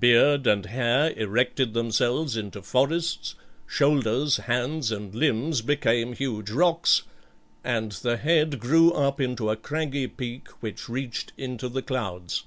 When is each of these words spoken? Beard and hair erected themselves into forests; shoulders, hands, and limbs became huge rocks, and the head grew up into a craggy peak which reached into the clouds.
Beard 0.00 0.48
and 0.48 0.66
hair 0.66 1.12
erected 1.16 1.74
themselves 1.74 2.36
into 2.36 2.60
forests; 2.60 3.36
shoulders, 3.68 4.38
hands, 4.38 4.90
and 4.90 5.14
limbs 5.14 5.62
became 5.62 6.12
huge 6.12 6.50
rocks, 6.50 7.04
and 7.62 7.92
the 7.92 8.16
head 8.16 8.58
grew 8.58 8.90
up 8.92 9.20
into 9.20 9.48
a 9.48 9.54
craggy 9.54 10.08
peak 10.08 10.48
which 10.60 10.88
reached 10.88 11.32
into 11.36 11.68
the 11.68 11.82
clouds. 11.82 12.42